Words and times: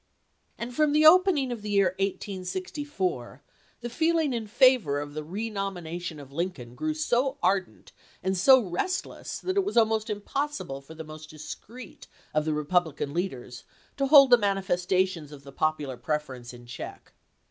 And 0.57 0.73
from 0.75 0.93
the 0.93 1.05
opening 1.05 1.51
of 1.51 1.61
the 1.61 1.69
year 1.69 1.93
1864 1.99 3.43
the 3.81 3.89
feel 3.91 4.17
ing 4.17 4.33
in 4.33 4.47
favor 4.47 4.99
of 4.99 5.13
the 5.13 5.23
renomination 5.23 6.19
of 6.19 6.31
Lincoln 6.31 6.73
grew 6.73 6.95
so 6.95 7.37
ardent 7.43 7.91
and 8.23 8.35
so 8.35 8.59
restless 8.67 9.37
that 9.37 9.57
it 9.57 9.63
was 9.63 9.77
almost 9.77 10.07
impos 10.07 10.59
sible 10.59 10.83
for 10.83 10.95
the 10.95 11.03
most 11.03 11.29
discreet 11.29 12.07
of 12.33 12.45
the 12.45 12.53
Republican 12.55 13.13
leaders 13.13 13.63
to 13.97 14.07
hold 14.07 14.31
the 14.31 14.39
manifestations 14.39 15.31
of 15.31 15.43
the 15.43 15.51
popular 15.51 15.97
prefer 15.97 16.33
ence 16.33 16.51
in 16.51 16.65
check. 16.65 17.13